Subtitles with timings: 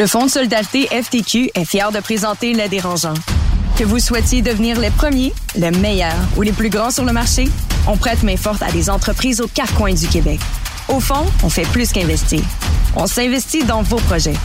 [0.00, 3.12] Le Fonds de solidarité FTQ est fier de présenter Les Dérangeants.
[3.76, 7.50] Que vous souhaitiez devenir les premiers, les meilleurs ou les plus grands sur le marché,
[7.86, 10.40] on prête main forte à des entreprises aux quatre coins du Québec.
[10.88, 12.40] Au fond, on fait plus qu'investir.
[12.96, 14.38] On s'investit dans vos projets.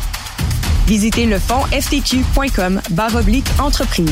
[0.88, 2.82] Visitez le fonds ftq.com
[3.16, 4.12] oblique entreprise.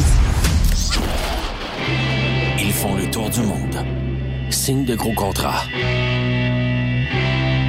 [2.58, 3.86] Ils font le tour du monde.
[4.50, 5.66] Signent de gros contrats.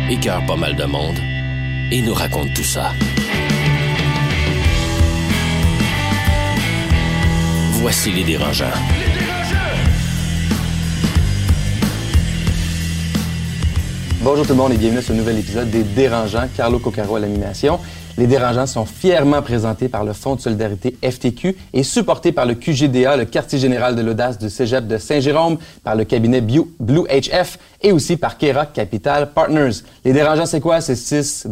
[0.09, 1.19] Écœurent pas mal de monde.
[1.91, 2.93] Et nous racontent tout ça.
[7.85, 8.65] Voici les dérangeants.
[14.23, 16.49] Bonjour tout le monde et bienvenue à ce nouvel épisode des Dérangeants.
[16.57, 17.79] Carlo Coccaro à l'animation.
[18.17, 22.55] Les Dérangeants sont fièrement présentés par le Fonds de solidarité FTQ et supportés par le
[22.55, 27.59] QGDA, le quartier général de l'audace du Cégep de Saint-Jérôme, par le cabinet Blue HF
[27.83, 29.83] et aussi par Kera Capital Partners.
[30.05, 30.81] Les Dérangeants, c'est quoi?
[30.81, 31.45] C'est six,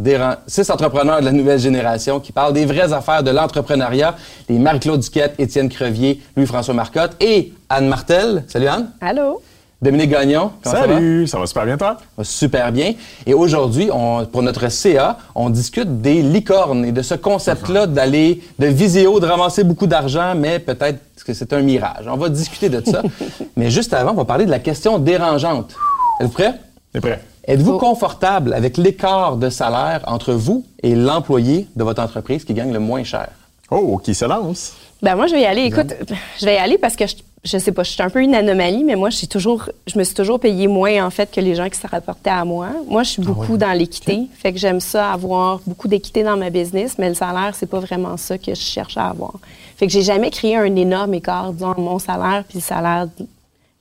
[0.69, 4.15] entrepreneurs de la nouvelle génération qui parlent des vraies affaires de l'entrepreneuriat.
[4.47, 8.45] Les Marie-Claude Duquette, Étienne Crevier, Louis-François Marcotte et Anne Martel.
[8.47, 8.89] Salut Anne.
[9.01, 9.41] Allô?
[9.83, 10.51] Dominique Gagnon.
[10.63, 11.45] Salut, ça va?
[11.45, 11.97] super bien toi?
[12.21, 12.93] Super bien.
[13.25, 13.89] Et aujourd'hui,
[14.31, 19.25] pour notre CA, on discute des licornes et de ce concept-là d'aller de viséo, de
[19.25, 22.05] ramasser beaucoup d'argent, mais peut-être que c'est un mirage.
[22.07, 23.01] On va discuter de ça.
[23.57, 25.75] mais juste avant, on va parler de la question dérangeante.
[26.21, 26.53] Êtes-vous prêt?
[26.95, 27.21] est prêt.
[27.45, 32.71] Êtes-vous confortable avec l'écart de salaire entre vous et l'employé de votre entreprise qui gagne
[32.71, 33.27] le moins cher?
[33.69, 34.75] Oh, qui se lance?
[35.01, 35.63] Ben moi, je vais y aller.
[35.63, 35.93] Écoute,
[36.39, 38.35] je vais y aller parce que je je sais pas, je suis un peu une
[38.35, 41.55] anomalie, mais moi, je, toujours, je me suis toujours payé moins, en fait, que les
[41.55, 42.69] gens qui se rapportaient à moi.
[42.87, 44.27] Moi, je suis ah beaucoup dans l'équité.
[44.37, 47.79] Fait que j'aime ça, avoir beaucoup d'équité dans ma business, mais le salaire, c'est pas
[47.79, 49.33] vraiment ça que je cherche à avoir.
[49.75, 53.07] Fait que j'ai jamais créé un énorme écart, disons, mon salaire puis le salaire,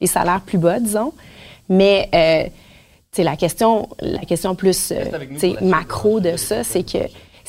[0.00, 1.12] les salaires plus bas, disons.
[1.68, 2.48] Mais, euh,
[3.14, 5.04] tu la question, la question plus, euh,
[5.60, 6.98] macro de ça, c'est que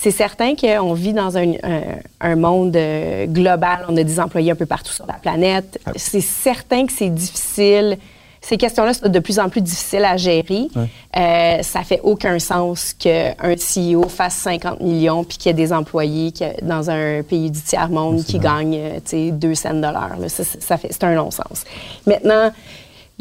[0.03, 3.85] c'est certain qu'on vit dans un, monde euh, global.
[3.87, 5.79] On a des employés un peu partout sur la planète.
[5.95, 7.97] C'est certain que c'est difficile.
[8.41, 10.67] Ces questions-là sont de plus en plus difficiles à gérer.
[11.15, 15.71] Euh, ça fait aucun sens qu'un CEO fasse 50 millions puis qu'il y ait des
[15.71, 20.17] employés dans un pays du tiers-monde qui gagnent 2 cents de l'heure.
[20.27, 21.63] Ça, ça fait, c'est un non-sens.
[22.05, 22.51] Maintenant,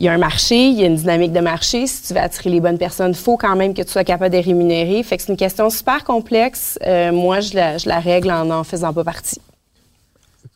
[0.02, 1.86] il y a un marché, il y a une dynamique de marché.
[1.86, 4.42] Si tu veux attirer les bonnes personnes, faut quand même que tu sois capable de
[4.42, 5.00] rémunérer.
[5.04, 6.76] Fait que c'est une question super complexe.
[6.84, 9.40] Euh, moi, je la, je la règle en n'en faisant pas partie.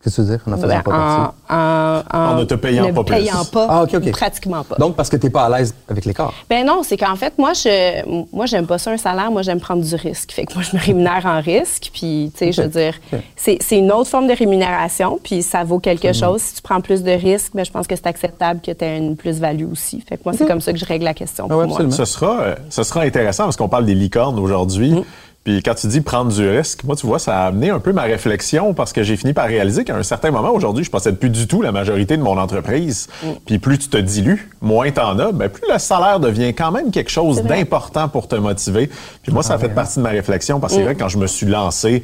[0.02, 0.44] Qu'est-ce que tu veux dire?
[0.46, 2.16] En en faisant ben, pas partie?
[2.16, 3.16] En, ne te payant pas plus.
[3.16, 3.66] payant pas.
[3.68, 4.10] Ah, OK, OK.
[4.12, 4.76] Pratiquement pas.
[4.76, 6.32] Donc, parce que tu n'es pas à l'aise avec l'écart?
[6.48, 9.30] Ben non, c'est qu'en fait, moi, je moi, j'aime pas ça un salaire.
[9.30, 10.32] Moi, j'aime prendre du risque.
[10.32, 11.90] Fait que moi, je me rémunère en risque.
[11.92, 12.94] Puis, tu sais, je veux dire,
[13.36, 15.18] c'est une autre forme de rémunération.
[15.22, 16.14] Puis, ça vaut quelque mhm.
[16.14, 16.40] chose.
[16.40, 18.98] Si tu prends plus de risques, ben, je pense que c'est acceptable que tu aies
[18.98, 20.00] une plus-value aussi.
[20.06, 20.50] Fait que moi, c'est mhm.
[20.50, 21.46] comme ça que je règle la question.
[21.50, 21.90] Ah pour moi.
[21.90, 24.90] Ce sera, euh, ce sera intéressant parce qu'on parle des licornes aujourd'hui.
[24.90, 25.04] Mhm.
[25.46, 27.92] Puis quand tu dis prendre du risque, moi, tu vois, ça a amené un peu
[27.92, 31.18] ma réflexion parce que j'ai fini par réaliser qu'à un certain moment, aujourd'hui, je possède
[31.20, 33.06] plus du tout la majorité de mon entreprise.
[33.22, 33.26] Mm.
[33.46, 36.90] Puis plus tu te dilues, moins t'en as, ben plus le salaire devient quand même
[36.90, 38.90] quelque chose d'important pour te motiver.
[39.22, 40.86] Puis moi, ça a fait partie de ma réflexion parce que c'est mm.
[40.86, 42.02] vrai que quand je me suis lancé,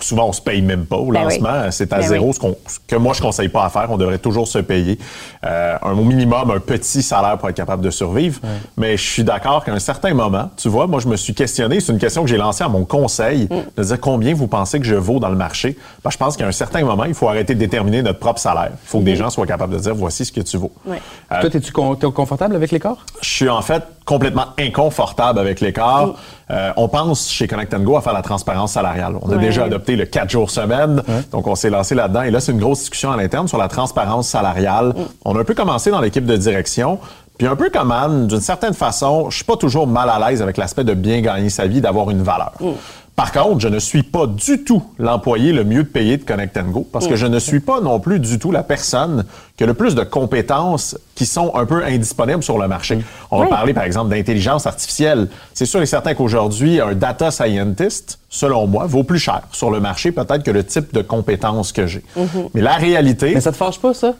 [0.00, 1.70] Souvent, on se paye même pas au ben lancement.
[1.70, 2.38] C'est à ben zéro, ce,
[2.86, 3.88] que moi, je conseille pas à faire.
[3.90, 4.98] On devrait toujours se payer
[5.44, 8.40] euh, un, au minimum un petit salaire pour être capable de survivre.
[8.76, 11.80] Mais je suis d'accord qu'à un certain moment, tu vois, moi, je me suis questionné.
[11.80, 13.56] C'est une question que j'ai lancée à mon conseil, mm.
[13.76, 15.76] de dire combien vous pensez que je vaux dans le marché.
[16.04, 18.70] Ben, je pense qu'à un certain moment, il faut arrêter de déterminer notre propre salaire.
[18.72, 19.16] Il faut que des mm.
[19.16, 20.72] gens soient capables de dire voici ce que tu vaux.
[20.88, 23.04] Euh, Toi, es-tu confortable avec l'écart?
[23.20, 26.14] Je suis en fait complètement inconfortable avec l'écart.
[26.50, 29.16] Euh, on pense chez Connect Go à faire la transparence salariale.
[29.20, 32.22] On a déjà adopté le 4 jours semaine, donc on s'est lancé là-dedans.
[32.22, 34.88] Et là, c'est une grosse discussion à l'interne sur la transparence salariale.
[34.88, 34.94] Mm.
[35.24, 36.98] On a un peu commencé dans l'équipe de direction.
[37.38, 40.42] Puis un peu comme Anne, d'une certaine façon, je suis pas toujours mal à l'aise
[40.42, 42.52] avec l'aspect de bien gagner sa vie, d'avoir une valeur.
[42.60, 42.72] Mm.
[43.18, 46.86] Par contre, je ne suis pas du tout l'employé le mieux payé de Connect Go
[46.92, 49.24] parce que je ne suis pas non plus du tout la personne
[49.56, 53.00] qui a le plus de compétences qui sont un peu indisponibles sur le marché.
[53.32, 55.26] On va parler par exemple d'intelligence artificielle.
[55.52, 59.80] C'est sûr et certain qu'aujourd'hui, un data scientist, selon moi, vaut plus cher sur le
[59.80, 62.04] marché peut-être que le type de compétences que j'ai.
[62.16, 62.50] Mm-hmm.
[62.54, 63.32] Mais la réalité...
[63.34, 64.14] Mais ça te fâche pas, ça?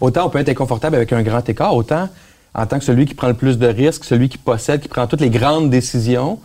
[0.00, 2.08] Autant on peut être inconfortable avec un grand écart, autant
[2.54, 5.06] en tant que celui qui prend le plus de risques, celui qui possède, qui prend
[5.06, 6.38] toutes les grandes décisions,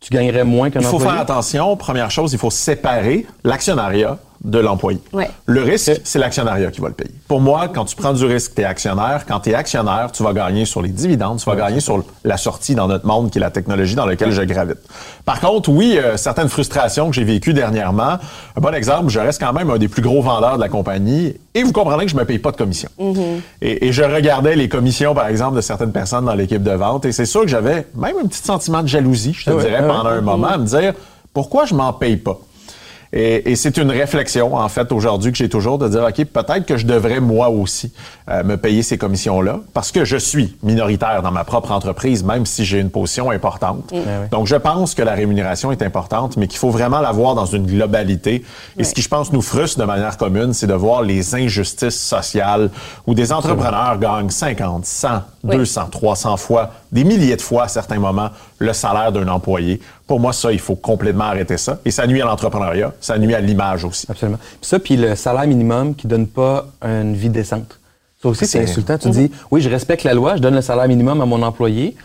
[0.00, 0.96] tu gagnerais moins qu'un employé?
[0.96, 1.76] Il faut faire attention.
[1.76, 5.00] Première chose, il faut séparer l'actionnariat de l'employé.
[5.46, 7.10] Le risque, c'est l'actionnariat qui va le payer.
[7.28, 9.24] Pour moi, quand tu prends du risque, tu es actionnaire.
[9.26, 12.36] Quand tu es actionnaire, tu vas gagner sur les dividendes, tu vas gagner sur la
[12.36, 14.78] sortie dans notre monde qui est la technologie dans laquelle je gravite.
[15.24, 18.18] Par contre, oui, euh, certaines frustrations que j'ai vécues dernièrement.
[18.56, 21.34] Un bon exemple, je reste quand même un des plus gros vendeurs de la compagnie
[21.54, 22.90] et vous comprenez que je me paye pas de commission.
[23.00, 23.40] Mm-hmm.
[23.62, 27.12] et, je regardais les commissions, par exemple, de certaines personnes dans l'équipe de vente et
[27.12, 30.20] c'est sûr que j'avais même un petit sentiment de jalousie, je te dirais, pendant un
[30.20, 30.94] moment, à me dire
[31.32, 32.38] pourquoi je m'en paye pas?
[33.16, 36.66] Et, et c'est une réflexion, en fait, aujourd'hui que j'ai toujours de dire, OK, peut-être
[36.66, 37.92] que je devrais moi aussi
[38.28, 42.44] euh, me payer ces commissions-là parce que je suis minoritaire dans ma propre entreprise, même
[42.44, 43.84] si j'ai une position importante.
[43.92, 44.00] oui.
[44.32, 47.46] Donc, je pense que la rémunération est importante, mais qu'il faut vraiment la voir dans
[47.46, 48.42] une globalité.
[48.78, 52.00] Et ce qui, je pense, nous frustre de manière commune, c'est de voir les injustices
[52.00, 52.68] sociales
[53.06, 55.08] où des entrepreneurs gagnent 50, 100,
[55.44, 55.56] Oui.
[55.56, 59.80] 200, 300 fois, des milliers de fois à certains moments, le salaire d'un employé.
[60.06, 61.78] Pour moi, ça, il faut complètement arrêter ça.
[61.84, 64.06] Et ça nuit à l'entrepreneuriat, ça nuit à l'image aussi.
[64.10, 64.38] Absolument.
[64.38, 67.80] Puis ça, puis le salaire minimum qui donne pas une vie décente.
[68.22, 68.98] Ça aussi, c'est C'est- insultant.
[68.98, 71.96] Tu dis, oui, je respecte la loi, je donne le salaire minimum à mon employé,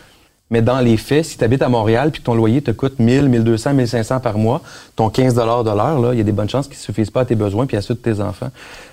[0.52, 2.98] mais dans les faits, si tu habites à Montréal puis que ton loyer te coûte
[3.00, 4.62] 1000, 1200, 1500 par mois,
[4.96, 7.22] ton 15 de l'heure, là, il y a des bonnes chances qu'ils ne suffisent pas
[7.22, 8.50] à tes besoins puis à ceux de tes enfants.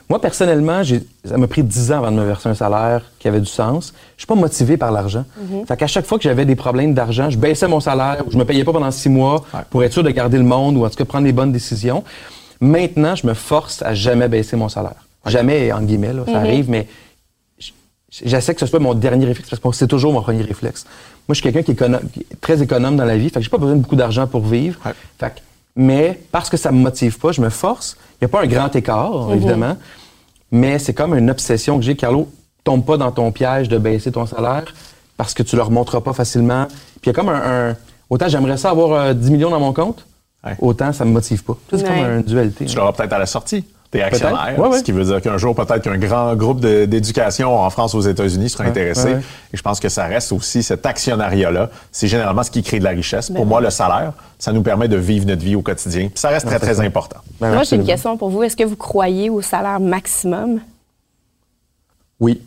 [0.09, 3.27] Moi, personnellement, j'ai- ça m'a pris 10 ans avant de me verser un salaire qui
[3.27, 3.93] avait du sens.
[4.17, 5.25] Je suis pas motivé par l'argent.
[5.67, 8.37] Fait qu'à chaque fois que j'avais des problèmes d'argent, je baissais mon salaire ou je
[8.39, 10.91] me payais pas pendant six mois pour être sûr de garder le monde ou en
[10.91, 12.05] tout cas prendre les bonnes décisions.
[12.61, 14.95] Maintenant, je me force à jamais baisser mon salaire.
[15.27, 16.87] Jamais, en guillemets, là, ça arrive, mais
[18.25, 20.85] j'essaie que ce soit mon dernier réflexe parce que c'est toujours mon premier réflexe.
[21.29, 23.41] Moi, je suis quelqu'un qui, est écono- qui est très économe dans la vie, fait
[23.41, 24.79] que j'ai pas besoin de beaucoup d'argent pour vivre.
[24.87, 24.93] Ouais.
[25.19, 25.41] Fait que-
[25.75, 27.97] mais parce que ça me motive pas, je me force.
[28.21, 29.77] Il n'y a pas un grand écart, évidemment,
[30.51, 31.97] mais c'est comme une obsession que j'ai.
[31.97, 32.29] Carlo,
[32.65, 34.65] tombe pas dans ton piège de baisser ton salaire
[35.17, 36.67] parce que tu le remonteras pas facilement.
[36.67, 37.77] Puis il y a comme un, un-
[38.09, 40.07] autant j'aimerais ça avoir euh, 10 millions dans mon compte,
[40.45, 40.57] Ouais.
[40.61, 41.57] autant ça me motive pas.
[41.71, 41.83] C'est Ouais.
[41.83, 42.65] comme une dualité.
[42.67, 43.65] Tu l'auras peut-être à la sortie.
[43.91, 44.79] T'es actionnaire, Ouais, ouais.
[44.79, 48.01] ce qui veut dire qu'un jour, peut-être qu'un grand groupe de- d'éducation en France, aux
[48.01, 49.05] États-Unis sera intéressé.
[49.09, 49.21] ouais, ouais.
[49.53, 51.71] Et je pense que ça reste aussi cet actionnariat-là.
[51.93, 53.31] C'est généralement ce qui crée de la richesse.
[53.31, 56.09] Ben Pour moi, le salaire, ça nous permet de vivre notre vie au quotidien.
[56.09, 57.19] Puis ça reste très, très important.
[57.41, 58.43] Ben, Moi, j'ai une question pour vous.
[58.43, 60.61] Est-ce que vous croyez au salaire maximum?
[62.19, 62.43] Oui.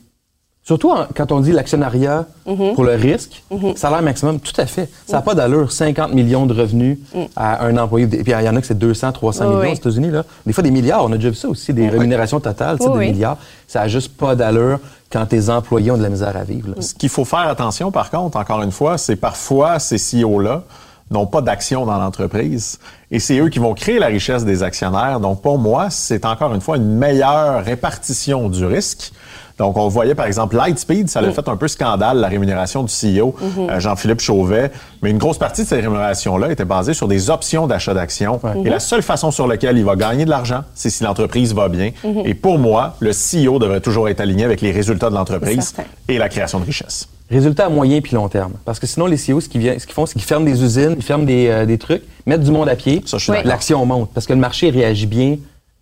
[0.69, 2.75] Surtout en- quand on dit l'actionnariat Mhm.
[2.75, 3.41] pour le risque,
[3.75, 4.87] salaire maximum, tout à fait.
[5.07, 6.99] Ça n'a pas d'allure, 50 millions de revenus
[7.35, 8.05] à un employé.
[8.05, 9.47] Puis il y en a que c'est 200, 300 Mm.
[9.47, 9.71] Oui, millions oui.
[9.71, 10.11] aux États-Unis.
[10.11, 10.23] Là.
[10.45, 11.03] Des fois, des milliards.
[11.05, 13.11] On a déjà vu ça aussi, des rémunérations totales, Oui, des oui.
[13.13, 13.37] milliards.
[13.67, 14.77] Ça n'a juste pas d'allure
[15.11, 16.67] quand tes employés ont de la misère à vivre.
[16.75, 16.81] là.
[16.83, 20.61] Ce qu'il faut faire attention, par contre, encore une fois, c'est parfois ces CEO-là
[21.09, 22.77] n'ont pas d'action dans l'entreprise
[23.09, 25.19] et c'est eux qui vont créer la richesse des actionnaires.
[25.19, 29.11] Donc, pour moi, c'est encore une fois une meilleure répartition du risque.
[29.59, 32.91] Donc, on voyait par exemple Lightspeed, ça l'a fait un peu scandale, la rémunération du
[32.91, 34.71] CEO, euh, Jean-Philippe Chauvet.
[35.03, 38.39] Mais une grosse partie de cette rémunération-là était basée sur des options d'achat d'actions.
[38.63, 41.67] Et la seule façon sur laquelle il va gagner de l'argent, c'est si l'entreprise va
[41.67, 41.91] bien.
[42.23, 45.75] Et pour moi, le CEO devrait toujours être aligné avec les résultats de l'entreprise
[46.07, 47.09] et la création de richesse.
[47.29, 48.53] Résultat à moyen puis long terme.
[48.63, 50.63] Parce que sinon, les CEO, ce qu'ils viennent- ce qu'ils font, c'est qu'ils ferment des
[50.63, 53.03] usines, ils ferment des, euh, des trucs, mettent du monde à pied.
[53.05, 53.37] Ça, je suis Oui.
[53.39, 53.49] d'accord.
[53.51, 54.09] L'action monte.
[54.13, 55.35] Parce que le marché réagit bien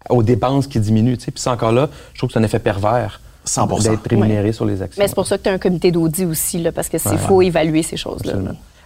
[0.10, 1.16] aux dépenses qui diminuent.
[1.16, 3.84] Puis ça, encore là, je trouve que c'est un effet pervers 100%.
[3.84, 5.02] d'être rémunéré sur les actions.
[5.02, 7.10] Mais c'est pour ça que tu as un comité d'audit aussi, là, parce que c'est
[7.10, 7.18] Ouais.
[7.18, 8.34] faut évaluer ces choses-là.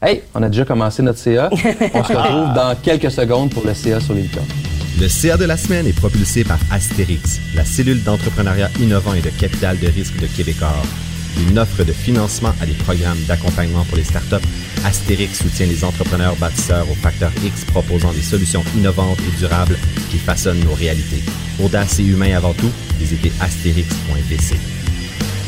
[0.02, 1.50] Hey, on a déjà commencé notre CA.
[1.94, 4.48] On se retrouve dans quelques secondes pour le CA sur les licornes.
[5.00, 9.30] Le CA de la semaine est propulsé par Astérix, la cellule d'entrepreneuriat innovant et de
[9.30, 10.84] capital de risque de Québecor.
[11.40, 14.46] Une offre de financement à des programmes d'accompagnement pour les startups.
[14.86, 19.78] Astérix soutient les entrepreneurs bâtisseurs au facteur X proposant des solutions innovantes et durables
[20.10, 21.24] qui façonnent nos réalités.
[21.64, 22.70] Audace et humain avant tout,
[23.00, 24.56] visitez astérix.vc.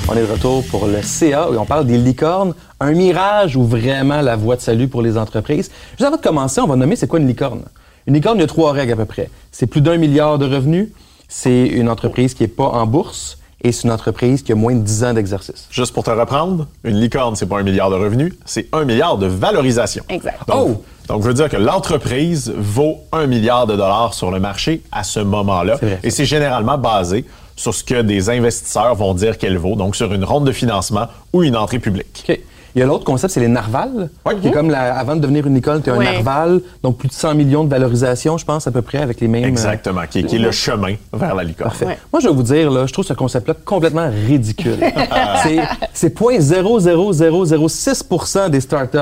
[0.10, 2.54] On est de retour pour le CA et on parle des licornes.
[2.80, 5.72] Un mirage ou vraiment la voie de salut pour les entreprises?
[5.92, 7.64] Juste avant de commencer, on va nommer c'est quoi une licorne.
[8.06, 9.30] Une licorne, il y a trois règles à peu près.
[9.52, 10.90] C'est plus d'un milliard de revenus,
[11.30, 14.74] c'est une entreprise qui n'est pas en bourse et c'est une entreprise qui a moins
[14.76, 15.68] de 10 ans d'exercice.
[15.72, 19.18] Juste pour te reprendre, une licorne, c'est pas un milliard de revenus, c'est un milliard
[19.18, 20.04] de valorisation.
[20.10, 20.40] Exact.
[20.48, 20.84] Donc, Oh!
[21.08, 25.04] donc, je veux dire que l'entreprise vaut un milliard de dollars sur le marché à
[25.04, 25.80] ce moment-là.
[26.04, 30.12] Et c'est généralement basé sur ce que des investisseurs vont dire qu'elle vaut, donc sur
[30.14, 32.26] une ronde de financement ou une entrée publique.
[32.28, 32.40] OK.
[32.76, 34.10] Il y a l'autre concept, c'est les narvals.
[34.26, 34.36] Ouais.
[34.38, 37.08] Qui est comme la- avant de devenir une licorne, tu as un narval, donc plus
[37.08, 39.44] de 100 millions de valorisation, je pense, à peu près, avec les mêmes.
[39.46, 41.70] Exactement, qui, est- qui est le chemin vers la licorne.
[41.70, 41.86] Parfait.
[41.86, 42.00] Ouais.
[42.12, 44.78] Moi, je vais vous dire, là, je trouve ce concept-là complètement ridicule.
[45.44, 45.60] c'est,
[45.94, 48.98] c'est 0,00006 des startups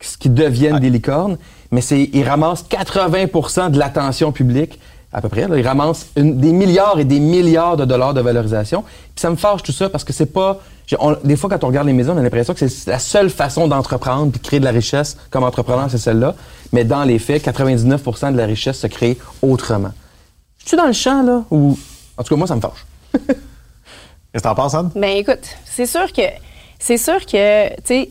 [0.00, 1.36] qui- qui deviennent des licornes,
[1.70, 4.80] mais c'est, ils ramassent 80% de l'attention publique,
[5.12, 5.46] à peu près.
[5.46, 5.56] là.
[5.56, 8.82] Ils ramassent une- des milliards et des milliards de dollars de valorisation.
[8.82, 10.58] Puis ça me fâche tout ça parce que c'est pas...
[10.98, 13.30] on- des fois, quand on regarde les maisons, on a l'impression que c'est la seule
[13.30, 16.34] façon d'entreprendre puis de créer de la richesse comme entrepreneur, c'est celle-là.
[16.72, 19.92] Mais dans les faits, 99% de la richesse se crée autrement.
[20.62, 21.78] Je suis dans le champ, là, ou...
[22.16, 22.84] En tout cas, moi, ça me fâche.
[23.12, 24.90] Qu'est-ce que t'en penses, Anne?
[24.94, 26.22] Ben écoute, c'est sûr que
[26.78, 28.10] c'est sûr que tu sais,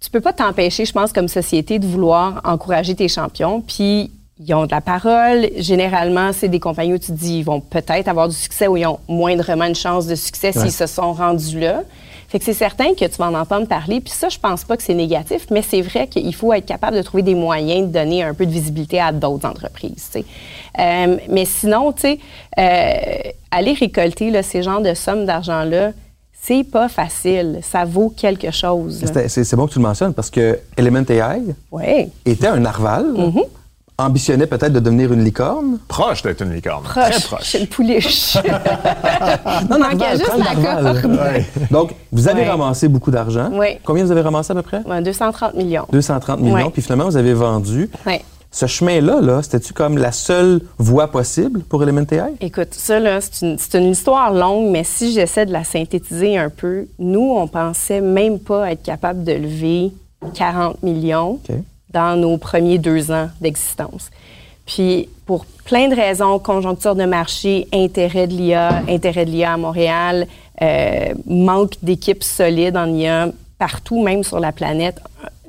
[0.00, 3.62] tu peux pas t'empêcher, je pense, comme société, de vouloir encourager tes champions.
[3.62, 5.48] Puis ils ont de la parole.
[5.56, 8.76] Généralement, c'est des compagnies où tu te dis ils vont peut-être avoir du succès ou
[8.76, 11.82] ils ont moindrement une chance de succès s'ils se sont rendus là.
[12.34, 14.00] Fait que c'est certain que tu vas en entendre parler.
[14.00, 16.96] Puis ça, je pense pas que c'est négatif, mais c'est vrai qu'il faut être capable
[16.96, 20.10] de trouver des moyens de donner un peu de visibilité à d'autres entreprises.
[20.16, 22.18] Euh, mais sinon, tu sais,
[22.58, 25.92] euh, aller récolter là, ces genres de sommes d'argent-là,
[26.32, 27.60] c'est pas facile.
[27.62, 29.04] Ça vaut quelque chose.
[29.28, 32.08] C'est bon que tu le mentionnes parce que Element AI ouais.
[32.26, 33.12] était un narval.
[33.12, 33.44] Mm-hmm
[33.98, 35.78] ambitionnait peut-être de devenir une licorne?
[35.88, 36.82] Proche d'être une licorne.
[36.82, 37.10] Proche.
[37.10, 37.44] Très proche.
[37.44, 38.36] C'est une pouliche.
[39.70, 40.92] non, non, juste la
[41.70, 43.50] Donc, vous avez ramassé beaucoup d'argent.
[43.52, 43.78] Oui.
[43.84, 44.82] Combien vous avez ramassé à peu près?
[44.82, 45.86] 230 millions.
[45.92, 46.70] 230 millions.
[46.70, 47.90] Puis finalement, vous avez vendu.
[48.06, 48.20] Oui.
[48.50, 52.34] Ce chemin-là, -là, c'était-tu comme la seule voie possible pour Element AI?
[52.40, 56.50] Écoute, ça, là, c'est une, une, histoire longue, mais si j'essaie de la synthétiser un
[56.50, 59.92] peu, nous, on pensait même pas être capable de lever
[60.34, 61.40] 40 millions.
[61.48, 61.56] OK
[61.94, 64.10] dans nos premiers deux ans d'existence.
[64.66, 69.56] Puis, pour plein de raisons, conjoncture de marché, intérêt de l'IA, intérêt de l'IA à
[69.56, 70.26] Montréal,
[70.60, 75.00] euh, manque d'équipes solides en IA partout, même sur la planète,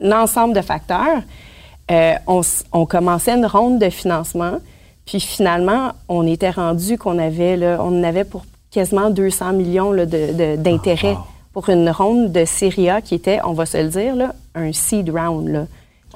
[0.01, 1.21] un ensemble de facteurs,
[1.91, 4.59] euh, on, on, commençait une ronde de financement.
[5.05, 11.15] Puis finalement, on était rendu qu'on avait, là, on avait pour quasiment 200 millions d'intérêt
[11.17, 14.33] ah, pour une ronde de Série A qui était, on va se le dire, là,
[14.55, 15.47] un seed round.
[15.47, 15.65] Là.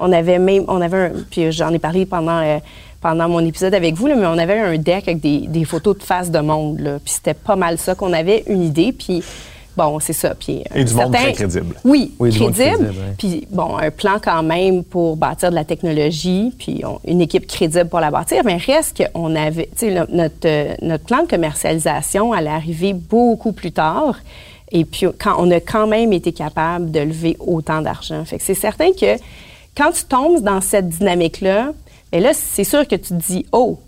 [0.00, 2.58] On avait même, on avait un, puis j'en ai parlé pendant, euh,
[3.00, 5.98] pendant mon épisode avec vous, là, mais on avait un deck avec des, des photos
[5.98, 9.22] de face de monde, là, puis c'était pas mal ça qu'on avait une idée, puis
[9.76, 10.34] bon, c'est ça.
[10.34, 11.74] Puis, Et du monde très crédible.
[11.84, 12.92] Oui, crédible.
[13.18, 17.88] Puis, bon, un plan quand même pour bâtir de la technologie, puis une équipe crédible
[17.88, 18.42] pour la bâtir.
[18.44, 23.72] Mais reste qu'on avait, tu sais, notre, notre plan de commercialisation allait arriver beaucoup plus
[23.72, 24.16] tard.
[24.72, 28.24] Et puis, quand on a quand même été capable de lever autant d'argent.
[28.24, 29.16] Fait que c'est certain que
[29.80, 31.72] quand tu tombes dans cette dynamique-là,
[32.12, 33.80] mais ben là, c'est sûr que tu te dis, oh,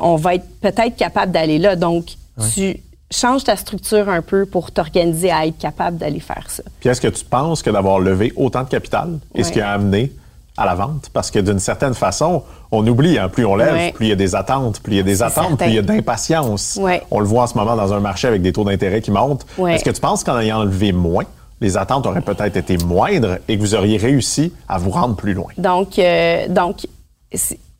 [0.00, 1.76] on va être peut-être capable d'aller là.
[1.76, 2.06] Donc,
[2.52, 2.80] tu
[3.12, 6.64] changes ta structure un peu pour t'organiser à être capable d'aller faire ça.
[6.80, 9.70] Puis est-ce que tu penses que d'avoir levé autant de capital est ce qui a
[9.70, 10.10] amené
[10.56, 11.10] à la vente?
[11.12, 14.16] Parce que d'une certaine façon, on oublie, hein, plus on lève, plus il y a
[14.16, 16.80] des attentes, plus il y a des attentes, plus il y a d'impatience.
[17.12, 19.46] On le voit en ce moment dans un marché avec des taux d'intérêt qui montent.
[19.68, 21.24] Est-ce que tu penses qu'en ayant levé moins,
[21.60, 25.34] les attentes auraient peut-être été moindres et que vous auriez réussi à vous rendre plus
[25.34, 25.48] loin?
[25.58, 26.86] Donc, euh, donc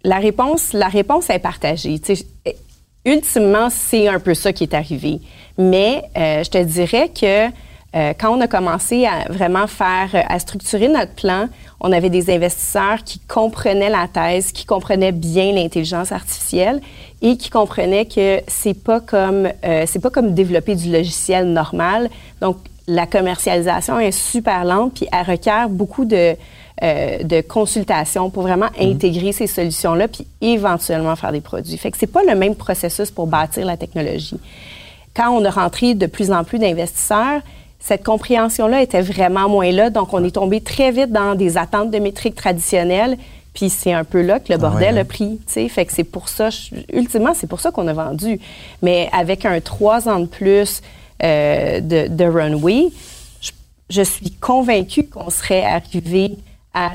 [0.05, 2.01] la, réponse, la réponse est partagée.
[3.05, 5.21] ultimement, c'est un peu ça qui est arrivé.
[5.59, 7.47] Mais euh, je te dirais que
[7.95, 11.49] euh, quand on a commencé à vraiment faire, à structurer notre plan,
[11.81, 16.81] on avait des investisseurs qui comprenaient la thèse, qui comprenaient bien l'intelligence artificielle
[17.23, 22.11] et qui comprenaient que c'est pas comme c'est pas comme développer du logiciel normal.
[22.41, 26.37] Donc la commercialisation est super lente, puis elle requiert beaucoup de,
[26.83, 28.91] euh, de consultation pour vraiment mhm.
[28.91, 31.77] intégrer ces solutions-là, puis éventuellement faire des produits.
[31.77, 34.39] Fait que c'est pas le même processus pour bâtir la technologie.
[35.15, 37.41] Quand on a rentré de plus en plus d'investisseurs,
[37.81, 41.91] cette compréhension-là était vraiment moins là, donc on est tombé très vite dans des attentes
[41.91, 43.17] de métriques traditionnelles,
[43.55, 45.69] puis c'est un peu là que le ah bordel a pris, tu sais.
[45.69, 46.51] Fait que c'est pour ça,
[46.93, 48.39] ultimement, c'est pour ça qu'on a vendu.
[48.83, 50.83] Mais avec un trois ans de plus,
[51.23, 52.89] euh, de, Runway,
[53.89, 56.37] je, suis convaincue qu'on serait arrivé
[56.75, 56.93] à,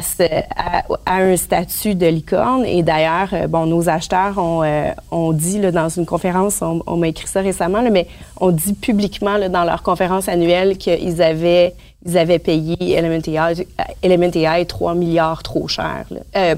[1.07, 2.65] un statut de licorne.
[2.65, 7.27] Et d'ailleurs, euh, bon, nos acheteurs ont, euh, dit dans une conférence, on, m'a écrit
[7.27, 8.07] ça récemment, mais
[8.39, 11.73] on dit publiquement dans leur conférence annuelle qu'ils avaient
[12.05, 14.31] ils avaient payé Element
[14.67, 16.05] 3 milliards trop cher.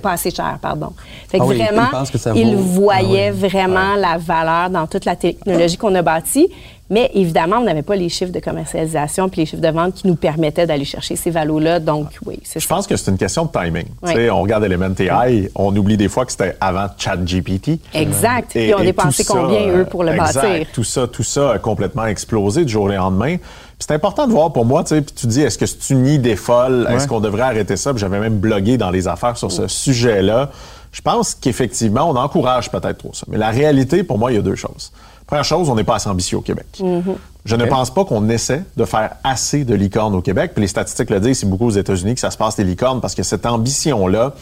[0.02, 0.94] pas assez cher, pardon.
[1.28, 5.96] Fait que ah vraiment, ils, voyaient ah vraiment la valeur dans toute la technologie qu'on
[5.96, 6.50] a bâtie.
[6.90, 10.06] Mais évidemment, on n'avait pas les chiffres de commercialisation puis les chiffres de vente qui
[10.06, 11.80] nous permettaient d'aller chercher ces valos-là.
[11.80, 13.86] Donc, oui, c'est Je pense que c'est une question de timing.
[14.32, 17.80] On regarde Element AI, on oublie des fois que c'était avant ChatGPT.
[17.94, 18.56] Exact.
[18.56, 20.36] Et, puis on dépensé combien, eux, pour le exact.
[20.36, 20.68] bâtir?
[20.74, 23.38] Tout ça, tout ça a complètement explosé du jour au lendemain.
[23.86, 26.08] C'est important de voir pour moi, tu sais, puis tu dis, est-ce que c'est une
[26.08, 26.88] idée folle?
[26.90, 27.92] Est-ce qu'on devrait arrêter ça?
[27.94, 30.52] J'avais même blogué dans les affaires sur ce sujet-là.
[30.94, 33.26] Je pense qu'effectivement, on encourage peut-être trop ça.
[33.28, 34.94] Mais la réalité, pour moi, il y a deux choses.
[35.26, 36.66] Première chose, on n'est pas assez ambitieux au Québec.
[36.80, 37.16] Mm-hmm.
[37.46, 40.52] Je ne pense pas qu'on essaie de faire assez de licornes au Québec.
[40.54, 43.02] Puis les statistiques le disent, c'est beaucoup aux États-Unis que ça se passe des licornes
[43.02, 44.34] parce que cette ambition-là,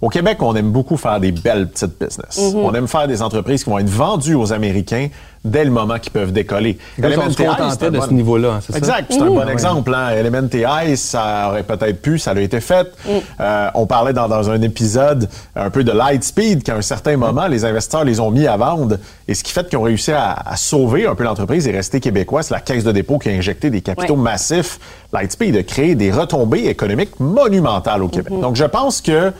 [0.00, 2.36] au Québec, on aime beaucoup faire des belles petites business.
[2.36, 2.56] Mm-hmm.
[2.56, 5.08] On aime faire des entreprises qui vont être vendues aux Américains
[5.44, 6.78] dès le moment qu'ils peuvent décoller.
[7.00, 7.46] Elementai,
[7.78, 8.78] c'est de ce niveau-là, c'est ça?
[8.78, 9.94] Exact, c'est un bon exemple.
[9.94, 10.10] Hein.
[10.10, 12.86] Elementai, ça aurait peut-être pu, ça a été fait.
[13.06, 13.10] Mm.
[13.40, 17.64] Euh, on parlait dans, un épisode un peu de Lightspeed qu'à un certain moment, les
[17.64, 18.98] investisseurs les ont mis à vendre.
[19.26, 22.42] Et ce qui fait qu'ils ont réussi à, sauver un peu l'entreprise et rester québécois,
[22.42, 24.78] c'est la caisse de dépôt qui a injecté des capitaux massifs.
[25.12, 28.32] Lightspeed a créé des retombées économiques monumentales au Québec.
[28.32, 28.40] Mm-hmm.
[28.40, 29.32] Donc, je pense que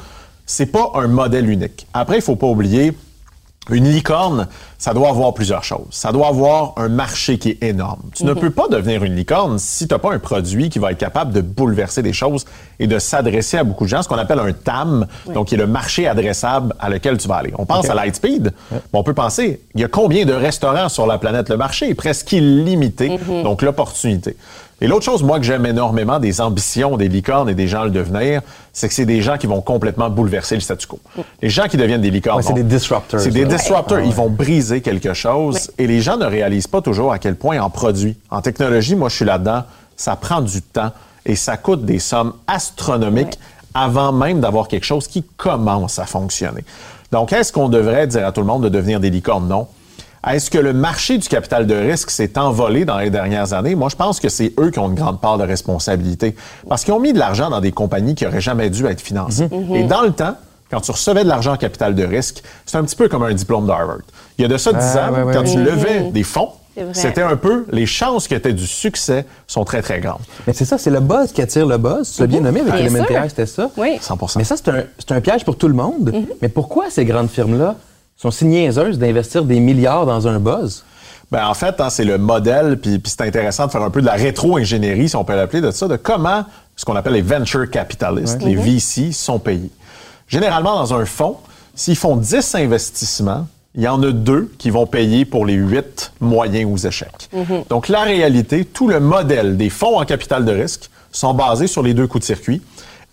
[0.47, 1.87] c'est pas un modèle unique.
[1.93, 2.93] Après, il faut pas oublier
[3.71, 4.49] Une licorne,
[4.79, 5.89] ça doit avoir plusieurs choses.
[5.91, 8.01] Ça doit avoir un marché qui est énorme.
[8.15, 10.93] Tu ne peux pas devenir une licorne si tu n'as pas un produit qui va
[10.93, 12.45] être capable de bouleverser des choses
[12.79, 15.59] et de s'adresser à beaucoup de gens, ce qu'on appelle un TAM, donc qui est
[15.59, 17.53] le marché adressable à lequel tu vas aller.
[17.59, 21.07] On pense à Lightspeed, mais on peut penser, il y a combien de restaurants sur
[21.07, 21.49] la planète?
[21.51, 24.37] Le marché est presque illimité, donc l'opportunité.
[24.81, 27.85] Et l'autre chose, moi, que j'aime énormément des ambitions des licornes et des gens à
[27.87, 28.43] le devenir,
[28.73, 31.01] c'est que c'est des gens qui vont complètement bouleverser le statu quo.
[31.43, 32.37] Les gens qui deviennent des licornes.
[32.37, 34.01] Ouais, c'est des disruptors, C'est des disruptors.
[34.01, 35.71] Ils vont briser quelque chose.
[35.79, 38.17] Et les gens ne réalisent pas toujours à quel point en produit.
[38.31, 39.65] En technologie, moi, je suis là-dedans.
[39.97, 40.93] Ça prend du temps
[41.27, 43.39] et ça coûte des sommes astronomiques
[43.75, 46.65] avant même d'avoir quelque chose qui commence à fonctionner.
[47.11, 49.49] Donc, est-ce qu'on devrait dire à tout le monde de devenir des licornes?
[49.49, 49.67] Non.
[50.27, 53.75] Est-ce que le marché du capital de risque s'est envolé dans les dernières années?
[53.75, 56.35] Moi, je pense que c'est eux qui ont une grande part de responsabilité.
[56.69, 59.49] Parce qu'ils ont mis de l'argent dans des compagnies qui auraient jamais dû être financées.
[59.75, 60.35] Et dans le temps,
[60.71, 63.33] quand tu recevais de l'argent en capital de risque, c'est un petit peu comme un
[63.33, 63.99] diplôme d'Harvard.
[64.39, 66.51] Il y a de ça 10 ans, ouais, ouais, quand tu levais des fonds,
[66.93, 70.21] c'était un peu, les chances que tu aies du succès sont très, très grandes.
[70.47, 72.13] Mais c'est ça, c'est le buzz qui attire le buzz.
[72.15, 73.25] Tu l'as bien nommé avec Bien sûr.
[73.29, 73.71] c'était ça.
[73.77, 73.99] Oui.
[74.01, 76.15] 100 Mais ça, c'est un, c'est un piège pour tout le monde.
[76.41, 77.77] Mais pourquoi ces grandes firmes-là
[78.19, 80.85] sont si niaiseuses d'investir des milliards dans un buzz?
[81.31, 84.07] Ben, en fait, hein, c'est le modèle, puis, c'est intéressant de faire un peu de
[84.07, 86.45] la rétro-ingénierie, si on peut l'appeler de ça, de comment
[86.75, 89.71] ce qu'on appelle les venture capitalists, les VC, sont payés.
[90.27, 91.37] Généralement, dans un fonds,
[91.75, 96.13] s'ils font 10 investissements, il y en a deux qui vont payer pour les 8
[96.21, 97.29] moyens aux échecs.
[97.69, 101.83] Donc, la réalité, tout le modèle des fonds en capital de risque sont basés sur
[101.83, 102.63] les deux coups de circuit.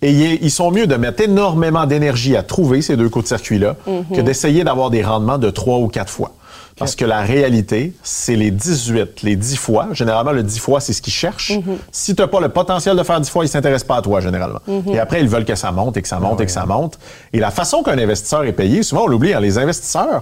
[0.06, 3.76] Et ils sont mieux de mettre énormément d'énergie à trouver ces deux coups de circuit-là
[4.14, 6.34] que d'essayer d'avoir des rendements de trois ou quatre fois.
[6.78, 9.88] Parce que la réalité, c'est les 18, les 10 fois.
[9.94, 11.54] Généralement, le 10 fois, c'est ce qu'ils cherchent.
[11.92, 14.02] Si tu n'as pas le potentiel de faire 10 fois, ils ne s'intéressent pas à
[14.04, 14.60] toi, généralement.
[14.92, 17.00] Et après, ils veulent que ça monte et que ça monte et que ça monte.
[17.34, 20.22] Et la façon qu'un investisseur est payé, souvent, on l'oublie, hein, les investisseurs,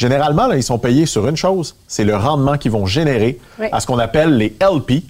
[0.00, 3.66] généralement, là, ils sont payés sur une chose, c'est le rendement qu'ils vont générer Oui.
[3.70, 5.02] à ce qu'on appelle les LP.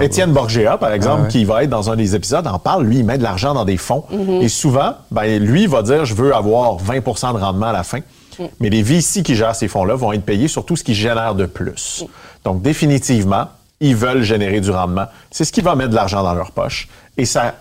[0.00, 1.28] Étienne Borgea, par exemple, Ah ouais.
[1.28, 3.66] qui va être dans un des épisodes, en parle, lui, il met de l'argent dans
[3.66, 4.04] des fonds.
[4.10, 4.40] Mhm.
[4.40, 7.98] Et souvent, ben, lui va dire, je veux avoir 20% de rendement à la fin.
[8.38, 8.44] Mm.
[8.60, 11.34] Mais les VC qui gèrent ces fonds-là vont être payés sur tout ce qui génère
[11.34, 12.02] de plus.
[12.02, 12.06] Mm.
[12.44, 13.46] Donc, définitivement,
[13.80, 15.04] ils veulent générer du rendement.
[15.30, 16.88] C'est ce qui va mettre de l'argent dans leur poche.
[17.16, 17.54] Et ça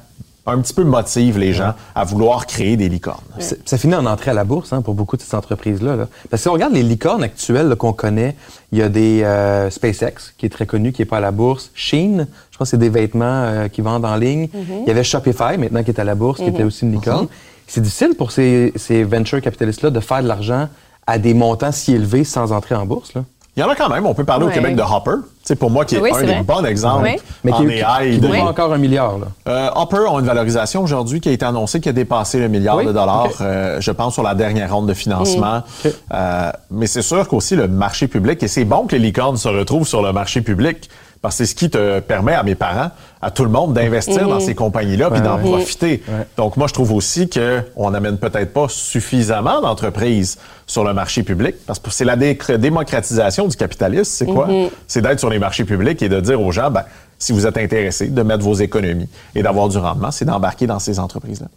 [0.45, 3.23] un petit peu motive les gens à vouloir créer des licornes.
[3.39, 5.95] C'est- Ça finit en entrée à la bourse hein, pour beaucoup de ces entreprises-là.
[5.95, 6.07] là.
[6.29, 8.35] Parce que si on regarde les licornes actuelles là, qu'on connaît,
[8.71, 11.31] il y a des euh, SpaceX, qui est très connu, qui n'est pas à la
[11.31, 11.71] bourse.
[11.73, 14.49] Shein, je crois que c'est des vêtements euh, qui vendent en ligne.
[14.53, 17.27] Il y avait Shopify, maintenant, qui est à la bourse, qui était aussi une licorne.
[17.67, 20.67] C'est difficile pour ces, ces venture capitalistes-là de faire de l'argent
[21.07, 23.13] à des montants si élevés sans entrer en bourse.
[23.13, 23.23] Là.
[23.55, 24.05] Il y en a quand même.
[24.05, 24.49] On peut parler au.
[24.49, 25.25] Québec de Hopper.
[25.45, 26.43] C'est pour moi qui est Oui, un c'est des vrai.
[26.43, 27.15] bons exemples Oui.
[27.43, 28.11] Mais en qui, AI.
[28.13, 29.17] qui, de- encore un milliard.
[29.17, 29.25] Là.
[29.49, 32.77] Euh, Hopper ont une valorisation aujourd'hui qui a été annoncée qui a dépassé le milliard
[32.77, 35.63] Oui, de dollars, euh, je pense, sur la dernière ronde de financement.
[35.85, 35.91] Ok.
[36.13, 39.49] Euh, mais c'est sûr qu'aussi le marché public, et c'est bon que les licornes se
[39.49, 40.89] retrouvent sur le marché public,
[41.21, 42.91] parce que c'est ce qui te permet à mes parents,
[43.23, 45.43] à tout le monde, d'investir dans ces compagnies-là puis d'en ouais.
[45.43, 46.03] profiter.
[46.07, 46.27] Ouais.
[46.37, 51.55] Donc moi, je trouve aussi qu'on n'amène peut-être pas suffisamment d'entreprises sur le marché public,
[51.65, 54.47] parce que c'est la dé- démocratisation du capitalisme, c'est quoi?
[54.87, 56.83] C'est d'être sur les marchés publics et de dire aux gens, ben,
[57.19, 60.79] si vous êtes intéressés de mettre vos économies et d'avoir du rendement, c'est d'embarquer dans
[60.79, 61.47] ces entreprises-là.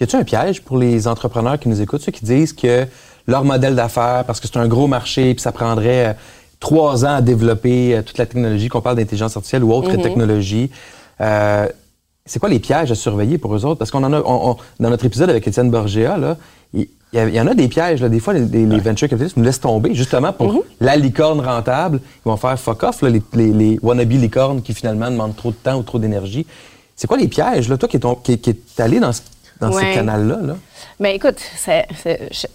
[0.00, 2.86] Y a-t-il un piège pour les entrepreneurs qui nous écoutent, ceux qui disent que
[3.26, 6.12] leur modèle d'affaires, parce que c'est un gros marché, puis ça prendrait euh,
[6.60, 10.70] trois ans à développer euh, toute la technologie, qu'on parle d'intelligence artificielle ou autre technologie,
[11.20, 11.68] euh,
[12.26, 13.78] c'est quoi les pièges à surveiller pour eux autres?
[13.78, 16.36] Parce qu'on en a, on- on- dans notre épisode avec Étienne Borgea, là,
[16.72, 18.00] il il y, en a des pièges.
[18.02, 18.08] Là.
[18.08, 18.44] Des fois, les,
[18.80, 22.00] venture capitalistes nous laissent tomber justement pour la licorne rentable.
[22.26, 25.50] Ils vont faire fuck off, là, les, les, les wannabe licornes qui finalement demandent trop
[25.52, 26.44] de temps ou trop d'énergie.
[26.96, 29.20] C'est quoi les pièges, là, toi qui es, ton- qui, qui est allé dans, ce,
[29.60, 29.90] dans Ouais.
[29.90, 30.40] ces canals-là?
[30.42, 30.56] Là?
[31.00, 31.86] Bien, écoute, c'est-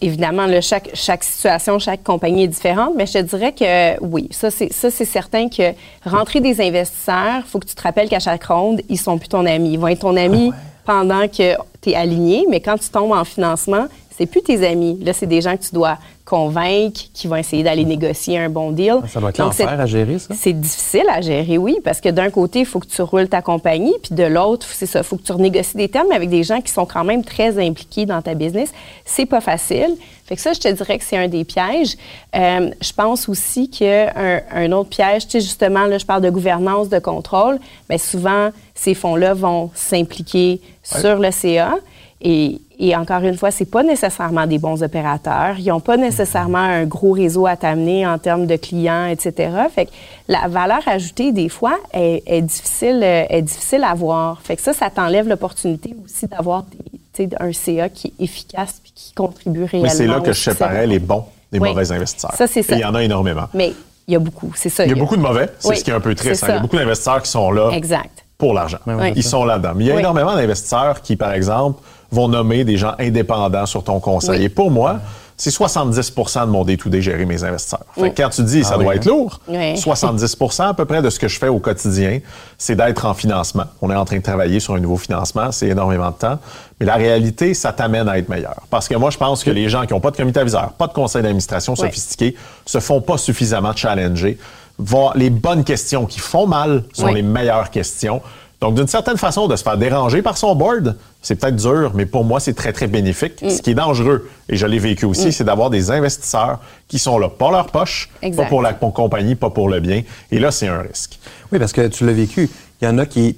[0.02, 4.30] évidemment, là, chaque, chaque situation, chaque compagnie est différente, mais je te dirais que oui,
[4.32, 5.74] ça, c'est ça, c'est certain que
[6.06, 9.28] rentrer des investisseurs, il faut que tu te rappelles qu'à chaque ronde, ils sont plus
[9.28, 9.74] ton ami.
[9.74, 10.54] Ils vont être ton ami
[10.86, 13.88] pendant que tu es aligné, mais quand tu tombes en financement,
[14.20, 15.00] c'est plus tes amis.
[15.02, 18.72] Là, c'est des gens que tu dois convaincre, qui vont essayer d'aller négocier un bon
[18.72, 18.96] deal.
[19.08, 20.34] Ça doit être l'enfer à gérer, ça.
[20.38, 23.42] c'est difficile à gérer, oui, parce que d'un côté, il faut que tu roules ta
[23.42, 26.44] compagnie, puis de l'autre, c'est ça, il faut que tu renégocies des termes avec des
[26.44, 28.74] gens qui sont quand même très impliqués dans ta business.
[29.06, 29.96] C'est pas facile.
[30.26, 31.96] Fait que ça, je te dirais que c'est un des pièges.
[32.36, 36.30] Euh, je pense aussi qu'un un autre piège, tu sais, justement, là, je parle de
[36.30, 37.58] gouvernance, de contrôle,
[37.90, 41.76] mais souvent, ces fonds-là vont s'impliquer sur le CA.
[42.22, 45.56] Et, et encore une fois, c'est pas nécessairement des bons opérateurs.
[45.58, 49.52] Ils n'ont pas nécessairement un gros réseau à t'amener en termes de clients, etc.
[49.74, 49.92] Fait que
[50.28, 54.42] la valeur ajoutée, des fois, est, est difficile, euh, est difficile à voir.
[54.44, 56.66] Fait que ça, ça t'enlève l'opportunité aussi d'avoir
[57.40, 59.90] un CA qui est efficace puis qui contribue réellement.
[59.90, 61.70] Mais c'est là que je séparais les bons des Oui.
[61.70, 62.34] mauvais investisseurs.
[62.36, 62.76] Ça, c'est ça.
[62.76, 63.46] Et il y en a énormément.
[63.54, 63.74] Mais
[64.08, 64.86] il y a beaucoup, c'est ça.
[64.86, 66.44] Il y a beaucoup de mauvais, c'est Oui, ce qui est un peu triste.
[66.44, 66.48] hein.
[66.50, 68.26] Il y a beaucoup d'investisseurs qui sont là Exact.
[68.40, 68.80] Pour l'argent.
[68.88, 69.12] oui.
[69.16, 69.74] Ils sont là-dedans.
[69.76, 70.00] Mais il y a Oui.
[70.00, 74.40] énormément d'investisseurs qui, par exemple, vont nommer des gens indépendants sur ton conseil.
[74.40, 74.46] Oui.
[74.46, 75.00] Et pour moi,
[75.36, 77.84] c'est 70% de mon day-to-day gérer mes investisseurs.
[77.98, 79.78] Fait que quand tu dis ça doit oui, être lourd, Oui.
[79.78, 82.20] 70 à peu près de ce que je fais au quotidien,
[82.58, 83.66] c'est d'être en financement.
[83.82, 86.40] On est en train de travailler sur un nouveau financement, c'est énormément de temps.
[86.80, 88.56] Mais la réalité, ça t'amène à être meilleur.
[88.70, 90.88] Parce que moi, je pense que les gens qui n'ont pas de comité aviseur, pas
[90.88, 94.38] de conseil d'administration sophistiqué, se font pas suffisamment challenger.
[94.80, 97.16] Vont- les bonnes questions qui font mal sont Oui.
[97.16, 98.22] les meilleures questions.
[98.62, 102.06] Donc, d'une certaine façon, de se faire déranger par son board, c'est peut-être dur, mais
[102.06, 103.42] pour moi, c'est très, très bénéfique.
[103.42, 103.50] Mm.
[103.50, 107.18] Ce qui est dangereux, et je l'ai vécu aussi, c'est d'avoir des investisseurs qui sont
[107.20, 108.44] là pour leur poche, Exact.
[108.44, 110.02] pas pour la compagnie, pas pour le bien.
[110.32, 111.20] Et là, c'est un risque.
[111.52, 112.50] Oui, parce que tu l'as vécu.
[112.82, 113.38] Il y en a qui.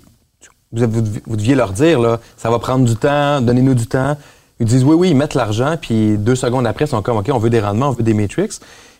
[0.71, 4.17] Vous, vous, vous deviez leur dire, là, ça va prendre du temps, donnez-nous du temps.
[4.59, 7.29] Ils disent oui, oui, ils mettent l'argent, puis deux secondes après, ils sont comme, OK,
[7.31, 8.49] on veut des rendements, on veut des matrix.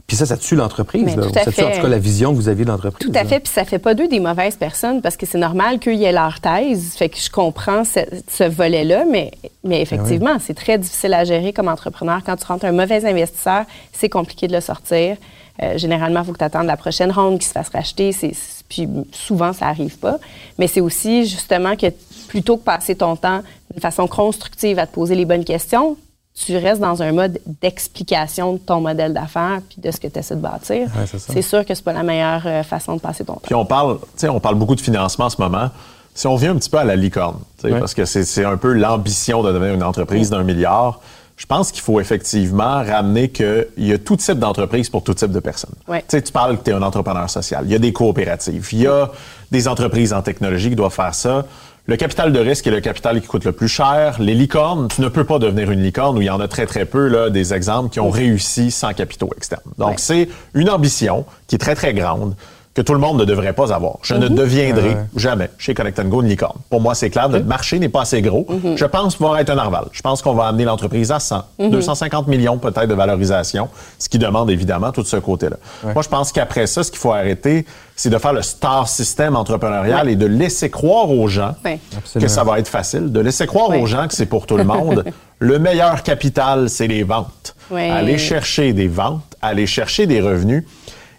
[0.07, 1.05] Puis ça, ça tue l'entreprise.
[1.33, 3.07] Ça tue en tout cas la vision que vous aviez de l'entreprise.
[3.07, 3.29] Tout à là.
[3.29, 6.11] fait, puis ça fait pas d'eux des mauvaises personnes parce que c'est normal qu'ils aient
[6.11, 6.93] leur thèse.
[6.95, 9.31] Fait que je comprends ce, ce volet-là, mais,
[9.63, 12.21] mais effectivement, c'est très difficile à gérer comme entrepreneur.
[12.25, 15.17] Quand tu rentres un mauvais investisseur, c'est compliqué de le sortir.
[15.61, 18.11] Euh, généralement, il faut que tu attendes la prochaine ronde qui se fasse racheter.
[18.11, 18.33] C'est,
[18.67, 20.17] puis souvent, ça arrive pas.
[20.57, 21.87] Mais c'est aussi justement que
[22.27, 25.97] plutôt que passer ton temps d'une façon constructive à te poser les bonnes questions,
[26.45, 30.19] tu restes dans un mode d'explication de ton modèle d'affaires puis de ce que tu
[30.19, 30.87] essaies de bâtir.
[30.97, 33.41] Ouais, c'est sûr que c'est pas la meilleure euh, façon de passer ton temps.
[33.43, 35.69] Puis on parle, tu sais, on parle beaucoup de financement en ce moment.
[36.13, 37.79] Si on vient un petit peu à la licorne, tu sais, Ouais.
[37.79, 40.99] parce que c'est c'est un peu l'ambition de devenir une entreprise d'un milliard,
[41.37, 45.31] je pense qu'il faut effectivement ramener qu'il y a tout type d'entreprise pour tout type
[45.31, 45.73] de personnes.
[45.87, 46.01] Ouais.
[46.01, 47.63] Tu sais, tu parles que tu es un entrepreneur social.
[47.65, 48.67] Il y a des coopératives.
[48.73, 49.09] Il y a
[49.51, 51.45] des entreprises en technologie qui doivent faire ça.
[51.91, 54.15] Le capital de risque est le capital qui coûte le plus cher.
[54.21, 56.65] Les licornes, tu ne peux pas devenir une licorne où il y en a très,
[56.65, 59.59] très peu, là, des exemples qui ont réussi sans capitaux externes.
[59.77, 59.95] Donc, Ouais.
[59.97, 62.35] c'est une ambition qui est très, très grande
[62.73, 63.97] que tout le monde ne devrait pas avoir.
[64.01, 64.19] Je Mhm.
[64.21, 65.05] ne deviendrai Ouais, ouais.
[65.17, 66.57] jamais chez Connect Go une licorne.
[66.69, 68.45] Pour moi, c'est clair, notre marché n'est pas assez gros.
[68.47, 68.77] Mhm.
[68.77, 69.85] Je pense pouvoir être un narval.
[69.91, 71.69] Je pense qu'on va amener l'entreprise à 100, Mhm.
[71.69, 73.67] 250 millions peut-être de valorisation,
[73.99, 75.57] ce qui demande évidemment tout ce côté-là.
[75.83, 77.65] Moi, je pense qu'après ça, ce qu'il faut arrêter,
[77.97, 81.79] c'est de faire le star système entrepreneurial et de laisser croire aux gens Ouais.
[82.17, 83.81] Que ça va être facile, de laisser croire Ouais.
[83.81, 85.03] aux gens que c'est pour tout le monde.
[85.39, 87.53] le meilleur capital, c'est les ventes.
[87.69, 87.89] Ouais.
[87.89, 90.63] Aller chercher des ventes, aller chercher des revenus.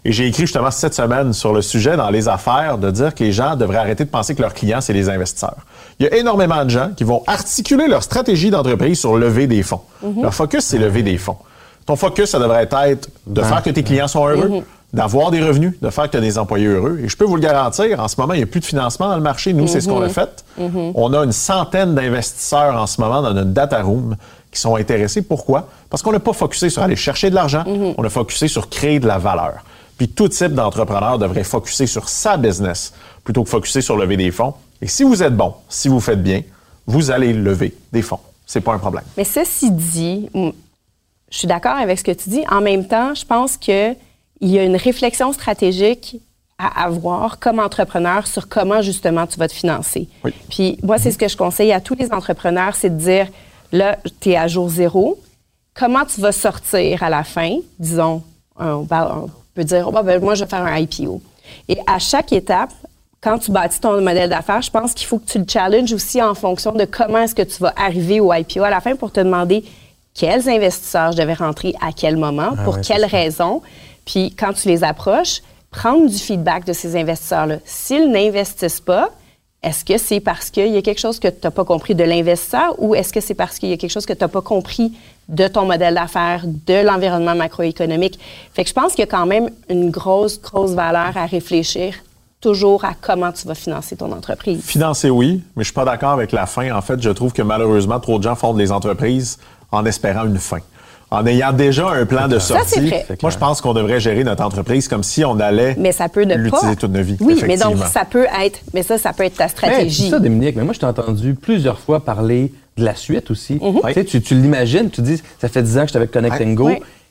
[0.05, 3.23] Et j'ai écrit justement cette semaine sur le sujet dans les affaires de dire que
[3.23, 5.55] les gens devraient arrêter de penser que leurs clients, c'est les investisseurs.
[5.99, 9.63] Il y a énormément de gens qui vont articuler leur stratégie d'entreprise sur lever des
[9.63, 9.81] fonds.
[10.21, 11.37] Leur focus, c'est lever des fonds.
[11.85, 14.63] Ton focus, ça devrait être de faire que tes clients sont heureux,
[14.93, 16.99] d'avoir des revenus, de faire que tu as des employés heureux.
[17.03, 19.07] Et je peux vous le garantir, en ce moment, il n'y a plus de financement
[19.07, 19.53] dans le marché.
[19.53, 20.43] Nous, c'est ce qu'on a fait.
[20.57, 24.17] On a une centaine d'investisseurs en ce moment dans notre data room
[24.51, 25.21] qui sont intéressés.
[25.21, 25.69] Pourquoi?
[25.89, 27.63] Parce qu'on n'a pas focusé sur aller chercher de l'argent,
[27.97, 29.53] on a focusé sur créer de la valeur.
[29.97, 34.31] Puis tout type d'entrepreneur devrait focuser sur sa business plutôt que focuser sur lever des
[34.31, 34.53] fonds.
[34.81, 36.41] Et si vous êtes bon, si vous faites bien,
[36.85, 38.19] vous allez lever des fonds.
[38.45, 39.03] C'est pas un problème.
[39.17, 42.43] Mais ceci dit, je suis d'accord avec ce que tu dis.
[42.51, 43.95] En même temps, je pense qu'il
[44.41, 46.17] y a une réflexion stratégique
[46.57, 50.07] à avoir comme entrepreneur sur comment justement tu vas te financer.
[50.23, 50.33] Oui.
[50.49, 53.27] Puis moi, c'est ce que je conseille à tous les entrepreneurs, c'est de dire,
[53.71, 55.19] là, tu es à jour zéro,
[55.73, 58.21] comment tu vas sortir à la fin, disons,
[58.59, 61.21] on, parle- on peut dire, oh, ben, moi, je vais faire un IPO.
[61.67, 62.71] Et à chaque étape,
[63.21, 66.21] quand tu bâtis ton modèle d'affaires, je pense qu'il faut que tu le challenges aussi
[66.21, 69.11] en fonction de comment est-ce que tu vas arriver au IPO à la fin pour
[69.11, 69.63] te demander
[70.13, 73.61] quels investisseurs je devais rentrer à quel moment, pour ouais, quelles raisons.
[74.05, 77.57] Puis quand tu les approches, prendre du feedback de ces investisseurs-là.
[77.65, 79.09] S'ils n'investissent pas,
[79.63, 82.03] est-ce que c'est parce qu'il y a quelque chose que tu n'as pas compris de
[82.03, 84.41] l'investisseur ou est-ce que c'est parce qu'il y a quelque chose que tu n'as pas
[84.41, 84.91] compris
[85.29, 88.19] de ton modèle d'affaires, de l'environnement macroéconomique?
[88.53, 91.93] Fait que je pense qu'il y a quand même une grosse, grosse valeur à réfléchir
[92.41, 94.61] toujours à comment tu vas financer ton entreprise.
[94.63, 96.75] Financer, oui, mais je suis pas d'accord avec la fin.
[96.75, 99.37] En fait, je trouve que malheureusement, trop de gens fondent des entreprises
[99.71, 100.57] en espérant une fin.
[101.09, 103.05] En ayant déjà un plan de Ça, c'est sortie, vrai.
[103.21, 106.23] moi, je pense qu'on devrait gérer notre entreprise comme si on allait Mais ça peut
[106.23, 106.35] ne pas.
[106.41, 107.17] l'utiliser toute notre vie.
[107.21, 110.03] Oui, mais donc ça peut être, mais ça, ça peut être ta Mais stratégie.
[110.05, 110.55] c'est ça, Dominique.
[110.57, 113.55] Mais moi, je t'ai entendu plusieurs fois parler de la suite aussi.
[113.61, 113.81] Mhm.
[113.87, 116.11] Tu sais, Tu, tu l'imagines, tu dis, ça fait 10 ans que je suis avec
[116.11, 116.53] Connect.
[116.55, 116.69] Go.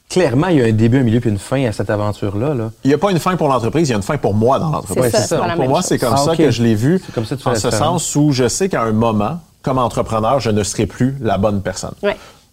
[0.08, 2.52] Clairement, il y a un début, un milieu puis une fin à cette aventure-là.
[2.52, 2.70] Là.
[2.84, 4.58] Il n'y a pas une fin pour l'entreprise, il y a une fin pour moi
[4.58, 5.10] dans l'entreprise.
[5.10, 5.88] C'est ça, pour moi, chose.
[5.88, 7.00] c'est comme Ah, ça que je l'ai vu.
[7.04, 9.40] C'est comme ça que tu fais en ce sens où je sais qu'à un moment,
[9.62, 11.94] comme entrepreneur, je ne serai plus la bonne personne.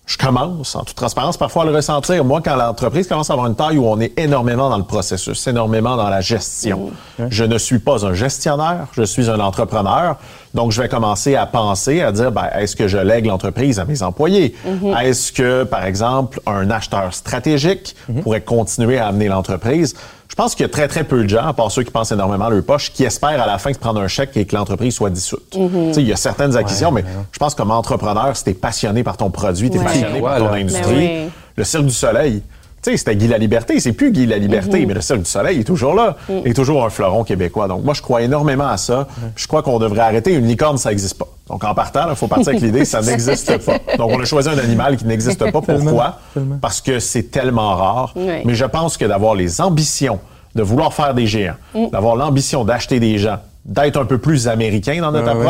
[0.06, 2.24] Je commence, en toute transparence, parfois à le ressentir.
[2.26, 5.45] Moi, quand l'entreprise commence à avoir une taille où on est énormément dans le processus,
[5.45, 6.91] énormément dans la gestion,
[7.30, 10.15] je ne suis pas un gestionnaire, je suis un entrepreneur.
[10.53, 13.85] Donc, je vais commencer à penser, à dire, ben, est-ce que je lègue l'entreprise à
[13.85, 14.55] mes employés?
[15.01, 19.95] Est-ce que, par exemple, un acheteur stratégique pourrait continuer à amener l'entreprise?
[20.27, 22.12] Je pense qu'il y a très, très peu de gens, à part ceux qui pensent
[22.12, 24.55] énormément à leur poche, qui espèrent à la fin de prendre un chèque et que
[24.55, 25.49] l'entreprise soit dissoute.
[25.51, 25.59] Tu
[25.93, 29.03] sais, Il y a certaines acquisitions, mais je pense que comme entrepreneur, si t'es passionné
[29.03, 29.83] par ton produit, t'es Ouais.
[29.85, 32.41] passionné par ton industrie, Ben le Cirque du Soleil,
[32.82, 35.30] tu sais, c'était Guy la Liberté, c'est plus Guy la Liberté, mais le Cirque du
[35.30, 36.15] Soleil est toujours là,
[36.46, 37.68] est toujours un fleuron québécois.
[37.68, 39.08] Donc moi, je crois énormément à ça.
[39.36, 40.34] Je crois qu'on devrait arrêter.
[40.34, 41.28] Une licorne, ça n'existe pas.
[41.50, 43.78] Donc en partant, il faut partir avec l'idée, ça n'existe pas.
[43.98, 45.62] Donc on a choisi un animal qui n'existe pas.
[45.62, 46.20] Pourquoi?
[46.62, 48.13] Parce que c'est tellement rare.
[48.15, 48.42] Oui.
[48.46, 50.20] Mais je pense que d'avoir les ambitions
[50.56, 51.56] de vouloir faire des géants,
[51.92, 55.46] d'avoir l'ambition d'acheter des gens, d'être un peu plus américain dans notre ouais.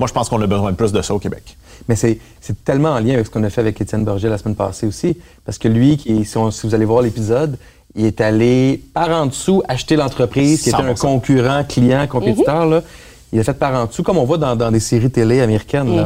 [0.00, 1.56] Moi, je pense qu'on a besoin de plus de ça au Québec.
[1.88, 4.38] Mais c'est c'est tellement en lien avec ce qu'on a fait avec Étienne Berger la
[4.38, 5.16] semaine passée aussi.
[5.44, 7.56] Parce que lui, qui, si, on- si vous allez voir l'épisode,
[7.94, 11.00] il est allé par en dessous acheter l'entreprise, qui était un 100%.
[11.00, 12.66] concurrent, client, compétiteur.
[12.66, 12.82] là.
[13.32, 15.94] Il a fait par en dessous, comme on voit dans, dans des séries télé américaines.
[15.96, 16.04] là.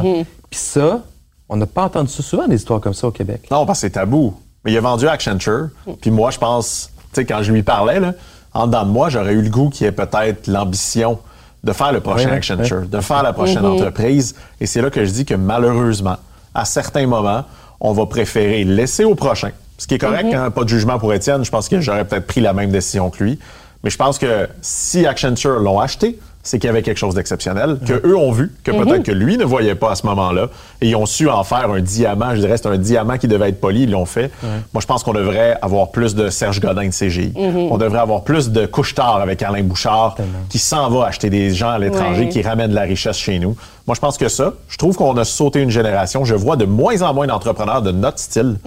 [0.49, 1.03] Puis ça,
[1.49, 3.47] on n'a pas entendu ça souvent, des histoires comme ça au Québec.
[3.49, 4.33] Non, parce que c'est tabou.
[4.63, 5.69] Mais il a vendu à Accenture.
[6.01, 8.13] Puis moi, je pense, tu sais, quand je lui parlais, là,
[8.53, 11.19] en dedans de moi, j'aurais eu le goût qu'il ait peut-être l'ambition
[11.65, 14.35] de faire le prochain Accenture, de faire la prochaine entreprise.
[14.61, 16.17] Et c'est là que je dis que malheureusement,
[16.53, 17.43] à certains moments,
[17.79, 19.49] on va préférer laisser au prochain.
[19.77, 21.43] Ce qui est correct, hein, pas de jugement pour Étienne.
[21.43, 23.39] Je pense que j'aurais peut-être pris la même décision que lui.
[23.83, 27.77] Mais je pense que si Accenture l'ont acheté, c'est qu'il y avait quelque chose d'exceptionnel,
[27.85, 30.47] que eux ont vu, que peut-être que lui ne voyait pas à ce moment-là,
[30.79, 32.33] et ils ont su en faire un diamant.
[32.35, 34.31] Je dirais c'est un diamant qui devait être poli, ils l'ont fait.
[34.73, 37.33] Moi, je pense qu'on devrait avoir plus de Serge Godin de CGI.
[37.35, 40.15] On devrait avoir plus de couche-tard avec Alain Bouchard,
[40.49, 42.29] qui s'en va acheter des gens à l'étranger, Ouais.
[42.29, 43.57] qui ramènent de la richesse chez nous.
[43.87, 46.25] Moi, je pense que ça, je trouve qu'on a sauté une génération.
[46.25, 48.57] Je vois de moins en moins d'entrepreneurs de notre style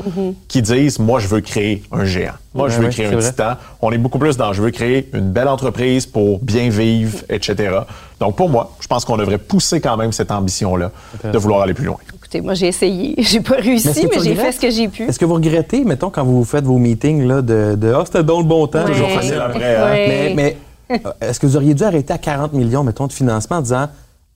[0.46, 2.34] qui disent, moi, je veux créer un géant.
[2.54, 3.28] Moi, je Ouais, veux créer un vrai.
[3.30, 3.54] titan.
[3.82, 7.80] On est beaucoup plus dans, je veux créer une belle entreprise pour bien vivre, etc.
[8.20, 10.92] Donc, pour moi, je pense qu'on devrait pousser quand même cette ambition-là
[11.24, 11.96] de vouloir aller plus loin.
[12.14, 13.14] Écoutez, moi, j'ai essayé.
[13.18, 15.04] J'ai pas réussi, mais j'ai fait ce que j'ai pu.
[15.08, 18.22] Est-ce que vous regrettez, mettons, quand vous faites vos meetings là, de, de Ah, c'était
[18.22, 18.84] donc le bon temps.
[18.84, 18.92] Ouais.
[18.92, 19.84] Toujours facile après, hein?
[19.90, 20.34] Ouais.
[20.36, 20.56] Mais,
[20.90, 23.62] mais euh, est-ce que vous auriez dû arrêter à 40 millions, mettons, de financement en
[23.62, 23.88] disant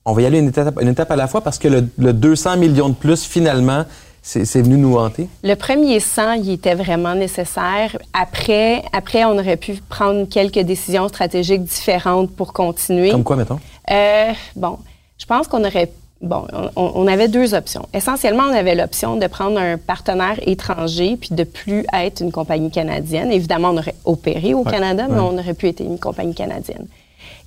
[0.05, 2.13] on va y aller une étape, une étape à la fois parce que le, le
[2.13, 3.85] 200 millions de plus, finalement,
[4.25, 5.27] c'est venu nous hanter?
[5.43, 7.97] Le premier 100, il était vraiment nécessaire.
[8.13, 13.11] Après, après, on aurait pu prendre quelques décisions stratégiques différentes pour continuer.
[13.11, 13.59] Comme quoi, mettons?
[13.91, 14.77] Euh, bon,
[15.17, 15.91] je pense qu'on aurait.
[16.21, 17.85] Bon, on, on avait deux options.
[17.93, 22.71] Essentiellement, on avait l'option de prendre un partenaire étranger puis de plus être une compagnie
[22.71, 23.29] canadienne.
[23.29, 26.87] Évidemment, on aurait opéré au Canada, mais on aurait pu être une compagnie canadienne.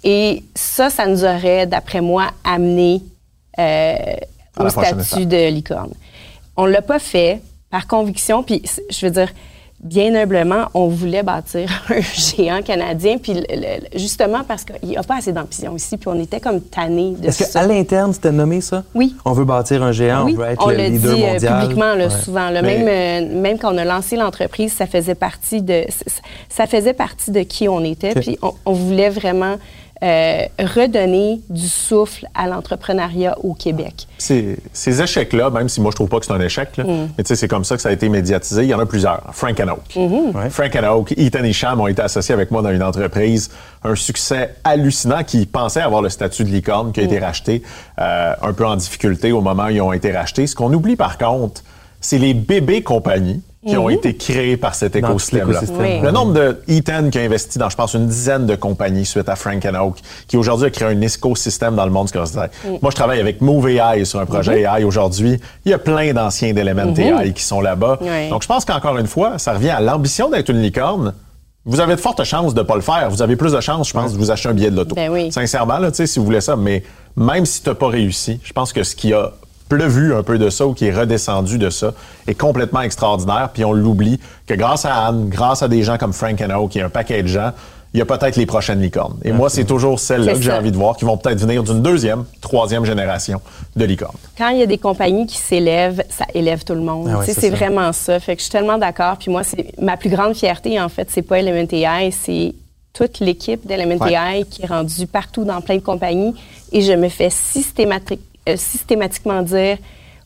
[0.05, 3.03] Et ça, ça nous aurait, d'après moi, amené
[3.59, 3.95] euh,
[4.61, 5.29] au statut étape.
[5.29, 5.93] de licorne.
[6.57, 9.29] On l'a pas fait par conviction, puis je veux dire,
[9.81, 14.97] bien humblement, on voulait bâtir un géant canadien, puis le- le- justement parce qu'il n'y
[14.97, 18.33] a pas assez d'ambition ici, puis on était comme tannés de Est-ce qu'à l'interne, c'était
[18.33, 18.85] nommé ça?
[18.95, 19.15] Oui.
[19.25, 21.61] On veut bâtir un géant, oui, on veut être on le leader dit euh, mondial.
[21.61, 22.11] publiquement là, Ouais.
[22.25, 22.51] souvent.
[22.51, 22.63] là.
[22.63, 22.89] Mais- Même,
[23.35, 25.85] euh, même quand on a lancé l'entreprise, ça faisait partie de
[26.49, 28.15] ça- faisait partie de qui on était.
[28.15, 29.57] Puis on, on voulait vraiment
[30.03, 34.07] euh, redonner du souffle à l'entrepreneuriat au Québec.
[34.19, 37.09] Ces, ces échecs-là, même si moi je trouve pas que c'est un échec, là, Mm.
[37.17, 38.63] mais tu sais, c'est comme ça que ça a été médiatisé.
[38.65, 39.23] Il y en a plusieurs.
[39.33, 39.95] Frank and Oak.
[39.95, 40.37] Mm-hmm.
[40.37, 40.51] Ouais.
[40.51, 43.51] Frank and Oak, Ethan Hicham ont été associés avec moi dans une entreprise.
[43.85, 47.07] Un succès hallucinant qui pensait avoir le statut de licorne qui a Mm.
[47.07, 47.63] été racheté
[47.99, 50.47] euh, un peu en difficulté au moment où ils ont été rachetés.
[50.47, 51.63] Ce qu'on oublie par contre,
[52.01, 55.61] c'est les bébés compagnies qui ont été créées par cet écosystème-là.
[55.79, 56.01] Oui.
[56.01, 59.29] Le nombre de Ethan qui a investi dans, je pense, une dizaine de compagnies suite
[59.29, 59.97] à Frank and Oak,
[60.29, 62.49] qui aujourd'hui a créé un écosystème dans le monde scolaire.
[62.81, 65.41] Moi, je travaille avec Move AI sur un projet AI aujourd'hui.
[65.65, 67.99] Il y a plein d'anciens d'Element AI qui sont là-bas.
[68.01, 68.29] Oui.
[68.31, 71.15] Donc, je pense qu'encore une fois, ça revient à l'ambition d'être une licorne.
[71.65, 73.11] Vous avez de fortes chances de pas le faire.
[73.11, 74.95] Vous avez plus de chances, je pense, de vous acheter un billet de loto.
[74.95, 75.33] Ben oui.
[75.33, 76.85] Sincèrement, là, tu sais, si vous voulez ça, mais
[77.17, 79.33] même si tu n'as pas réussi, je pense que ce qui a
[79.69, 81.93] pleuvu un peu de ça ou qui est redescendu de ça
[82.27, 83.51] est complètement extraordinaire.
[83.53, 86.71] Puis on l'oublie que grâce à Anne, grâce à des gens comme Frank and Oak,
[86.73, 87.51] qui est un paquet de gens,
[87.95, 89.17] il y a peut-être les prochaines licornes.
[89.25, 91.81] Et moi, c'est toujours celles-là que j'ai envie de voir qui vont peut-être venir d'une
[91.81, 93.41] deuxième, troisième génération
[93.75, 94.17] de licornes.
[94.37, 97.09] Quand il y a des compagnies qui s'élèvent, ça élève tout le monde.
[97.11, 98.21] Ah ouais, c'est vraiment ça.
[98.21, 99.17] Fait que je suis tellement d'accord.
[99.19, 102.55] Puis moi, c'est ma plus grande fierté, en fait, c'est pas Element AI, c'est
[102.93, 104.13] toute l'équipe d'Element Ouais.
[104.13, 106.35] AI qui est rendue partout dans plein de compagnies.
[106.73, 108.21] Et je me fais systématique-
[108.55, 109.79] systématiquement dire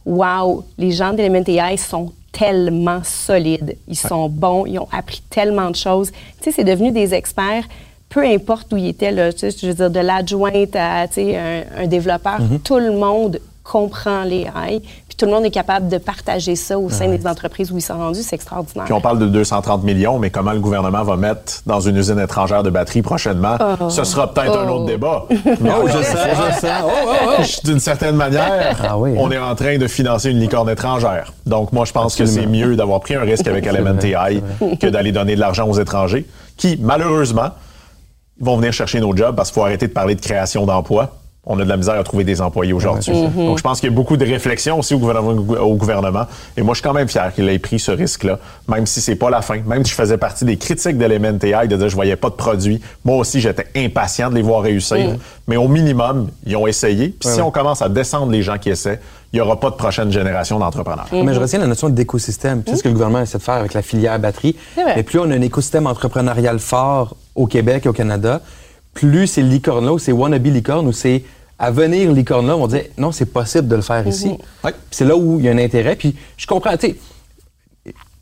[0.04, 3.76] Wow, les gens d'Element AI sont tellement solides.
[3.87, 6.11] Ils sont bons, ils ont appris tellement de choses.
[6.11, 7.64] Tu sais, c'est devenu des experts
[8.11, 11.14] peu importe où ils étaient, là, tu sais, je veux dire, de l'adjointe à tu
[11.14, 15.50] sais, un, un développeur, tout le monde comprend les AI, puis tout le monde est
[15.50, 18.85] capable de partager ça au sein des entreprises où ils sont rendus, c'est extraordinaire.
[18.87, 22.18] Puis on parle de 230 millions, mais comment le gouvernement va mettre dans une usine
[22.18, 23.90] étrangère de batterie prochainement, Oh.
[23.90, 24.76] ce sera peut-être un Oh.
[24.76, 25.26] autre débat.
[25.30, 26.16] Oh, je sais,
[26.54, 26.68] je sais.
[26.83, 27.42] Oh, oh, oh.
[27.64, 29.30] D'une certaine manière, Ah oui, on hein?
[29.33, 31.35] est en train de financer une licorne étrangère.
[31.44, 34.42] Donc moi, je pense que c'est mieux d'avoir pris un risque avec LMNTI
[34.80, 37.50] que d'aller donner de l'argent aux étrangers, qui, malheureusement,
[38.40, 41.11] vont venir chercher nos jobs parce qu'il faut arrêter de parler de création d'emplois.
[41.46, 43.12] On a de la misère à trouver des employés aujourd'hui.
[43.12, 46.26] Donc, je pense qu'il y a beaucoup de réflexion aussi au gouvernement, au gouvernement.
[46.57, 49.16] Et moi, je suis quand même fier qu'il ait pris ce risque-là, même si c'est
[49.16, 49.59] pas la fin.
[49.64, 52.35] Même si je faisais partie des critiques de l'MNTI, de dire je voyais pas de
[52.35, 52.83] produits.
[53.05, 55.16] Moi aussi, j'étais impatient de les voir réussir.
[55.48, 57.09] Mais au minimum, ils ont essayé.
[57.09, 59.00] Puis si on commence à descendre les gens qui essaient,
[59.33, 61.07] il n'y aura pas de prochaine génération d'entrepreneurs.
[61.12, 62.62] Mais je retiens la notion d'écosystème.
[62.66, 64.57] C'est ce que le gouvernement essaie de faire avec la filière batterie.
[64.94, 68.40] Et plus on a un écosystème entrepreneurial fort au Québec et au Canada,
[68.94, 71.24] plus ces licornes-là, ou ces wannabe licornes, ou ces
[71.59, 74.29] à venir licornes-là, on dit non, c'est possible de le faire ici.
[74.64, 74.72] Ouais.
[74.72, 75.94] Puis C'est là où il y a un intérêt.
[75.96, 76.96] Puis je comprends, tu sais,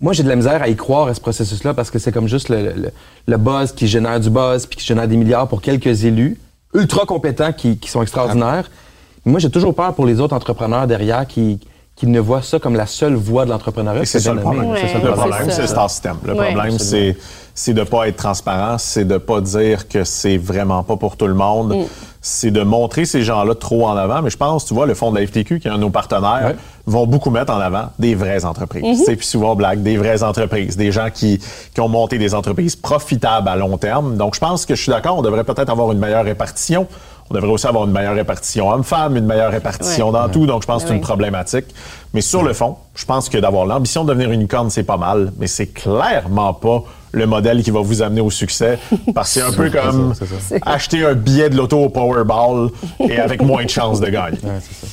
[0.00, 2.28] moi, j'ai de la misère à y croire à ce processus-là parce que c'est comme
[2.28, 2.90] juste le, le-
[3.26, 6.38] le buzz qui génère du buzz puis qui génère des milliards pour quelques élus
[6.74, 8.70] ultra compétents qui, qui sont extraordinaires.
[9.24, 11.58] Moi, j'ai toujours peur pour les autres entrepreneurs derrière qui,
[11.96, 14.04] qui ne voient ça comme la seule voie de l'entrepreneuriat.
[14.04, 14.70] C'est ça le problème.
[14.70, 16.16] Ouais, C'est ça le problème, c'est system.
[16.24, 16.52] Le Ouais.
[16.52, 17.16] problème, c'est
[17.58, 21.26] c'est de pas être transparent, c'est de pas dire que c'est vraiment pas pour tout
[21.26, 21.82] le monde, Mm.
[22.20, 24.22] c'est de montrer ces gens-là trop en avant.
[24.22, 25.90] Mais je pense, tu vois, le fonds de la FTQ, qui est un de nos
[25.90, 26.54] partenaires,
[26.86, 28.84] vont beaucoup mettre en avant des vraies entreprises.
[28.84, 29.04] Mm-hmm.
[29.04, 31.40] C'est puis souvent blague, des vraies entreprises, des gens qui,
[31.74, 34.16] qui ont monté des entreprises profitables à long terme.
[34.16, 36.86] Donc, je pense que je suis d'accord, on devrait peut-être avoir une meilleure répartition.
[37.28, 40.12] On devrait aussi avoir une meilleure répartition homme-femme, une meilleure répartition Ouais.
[40.12, 40.46] dans tout.
[40.46, 41.66] Donc, je pense que c'est une problématique.
[42.14, 44.96] Mais sur le fond, je pense que d'avoir l'ambition de devenir une licorne, c'est pas
[44.96, 48.78] mal, mais c'est clairement pas le modèle qui va vous amener au succès.
[49.14, 50.14] Parce que c'est un peu comme
[50.62, 54.38] acheter un billet de l'auto au Powerball et avec moins de chances de gagner.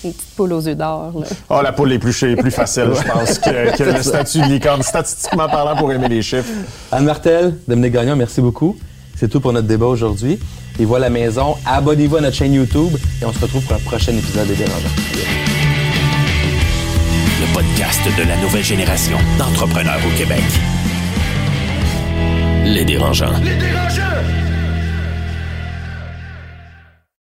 [0.04, 1.12] Une petite poule aux yeux d'or.
[1.50, 4.46] Ah, la poule est plus, est plus facile, je pense, que, que le statut de
[4.48, 6.52] licorne, statistiquement parlant, pour aimer les chiffres.
[6.92, 8.78] Anne Martel, Dominique Gagnon, merci beaucoup.
[9.16, 10.40] C'est tout pour notre débat aujourd'hui.
[10.80, 11.56] Et voilà la maison.
[11.66, 14.90] Abonnez-vous à notre chaîne YouTube et on se retrouve pour un prochain épisode des Dérangeants.
[17.40, 20.44] Le podcast de la nouvelle génération d'entrepreneurs au Québec.
[22.66, 23.38] Les dérangeants.
[23.44, 24.45] Les dérangeants!